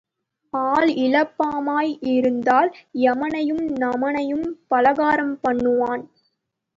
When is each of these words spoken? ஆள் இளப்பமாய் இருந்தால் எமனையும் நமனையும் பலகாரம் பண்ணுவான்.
ஆள் 0.53 0.87
இளப்பமாய் 0.87 1.91
இருந்தால் 2.01 2.69
எமனையும் 3.03 3.65
நமனையும் 3.77 4.47
பலகாரம் 4.67 5.35
பண்ணுவான். 5.43 6.03